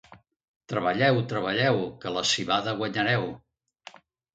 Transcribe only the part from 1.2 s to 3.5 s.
treballeu, que la civada guanyareu.